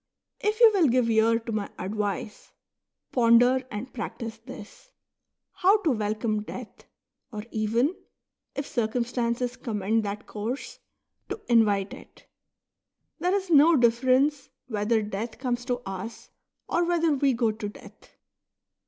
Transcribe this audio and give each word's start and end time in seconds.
If 0.39 0.59
you 0.59 0.71
will 0.73 0.87
give 0.87 1.11
ear 1.11 1.37
to 1.37 1.51
my 1.51 1.69
advice, 1.77 2.53
ponder 3.11 3.63
and 3.69 3.93
practise 3.93 4.39
this,— 4.39 4.89
how 5.61 5.77
to 5.83 5.91
welcome 5.91 6.41
death, 6.41 6.85
or 7.31 7.43
even, 7.51 7.93
if 8.55 8.65
circum 8.65 9.03
stances 9.03 9.55
commend 9.55 10.01
that 10.03 10.25
course, 10.25 10.79
to 11.29 11.39
invite 11.47 11.93
it. 11.93 12.25
There 13.19 13.35
is 13.35 13.51
no 13.51 13.75
difference 13.75 14.49
whether 14.65 15.03
death 15.03 15.37
comes 15.37 15.65
to 15.65 15.81
us, 15.85 16.31
or 16.67 16.83
whether 16.83 17.13
we 17.13 17.33
go 17.33 17.51
to 17.51 17.69
death. 17.69 18.17